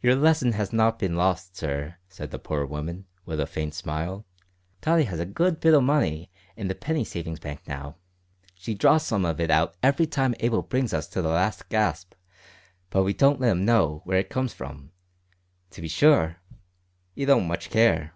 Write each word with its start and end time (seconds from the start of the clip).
"Your 0.00 0.14
lesson 0.14 0.52
has 0.52 0.72
not 0.72 0.98
been 0.98 1.14
lost, 1.14 1.58
sir," 1.58 1.96
said 2.08 2.30
the 2.30 2.38
poor 2.38 2.64
woman, 2.64 3.04
with 3.26 3.38
a 3.38 3.46
faint 3.46 3.74
smile; 3.74 4.24
"Tottie 4.80 5.04
has 5.04 5.20
a 5.20 5.26
good 5.26 5.60
bit 5.60 5.74
o' 5.74 5.80
money 5.82 6.30
in 6.56 6.68
the 6.68 6.74
penny 6.74 7.04
savings 7.04 7.38
bank 7.38 7.60
now. 7.68 7.96
She 8.54 8.72
draws 8.72 9.02
some 9.04 9.26
of 9.26 9.38
it 9.38 9.50
out 9.50 9.76
every 9.82 10.06
time 10.06 10.34
Abel 10.40 10.62
brings 10.62 10.94
us 10.94 11.06
to 11.08 11.20
the 11.20 11.28
last 11.28 11.68
gasp, 11.68 12.14
but 12.88 13.02
we 13.02 13.12
don't 13.12 13.38
let 13.38 13.50
'im 13.50 13.66
know 13.66 14.00
w'ere 14.06 14.20
it 14.20 14.30
comes 14.30 14.54
from. 14.54 14.92
To 15.72 15.82
be 15.82 15.88
sure, 15.88 16.38
'e 17.14 17.26
don't 17.26 17.46
much 17.46 17.68
care. 17.68 18.14